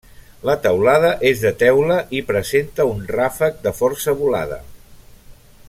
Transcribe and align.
La 0.49 0.53
teulada 0.61 1.11
és 1.31 1.43
de 1.43 1.51
teula 1.63 1.99
i 2.19 2.23
presenta 2.31 2.87
un 2.93 3.05
ràfec 3.13 3.61
de 3.69 3.75
força 3.83 4.19
volada. 4.23 4.59